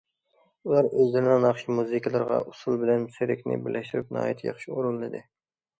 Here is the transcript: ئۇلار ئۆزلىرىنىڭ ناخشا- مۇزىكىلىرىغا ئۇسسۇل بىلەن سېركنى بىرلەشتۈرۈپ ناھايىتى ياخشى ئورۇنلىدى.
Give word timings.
ئۇلار 0.69 0.87
ئۆزلىرىنىڭ 0.99 1.43
ناخشا- 1.43 1.75
مۇزىكىلىرىغا 1.81 2.41
ئۇسسۇل 2.47 2.81
بىلەن 2.85 3.07
سېركنى 3.19 3.61
بىرلەشتۈرۈپ 3.69 4.15
ناھايىتى 4.19 4.53
ياخشى 4.53 4.77
ئورۇنلىدى. 4.77 5.29